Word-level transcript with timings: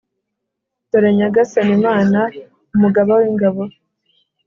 dore 0.89 1.09
nyagasani, 1.17 1.71
imana, 1.79 2.19
umugaba 2.75 3.11
w'ingabo 3.19 3.61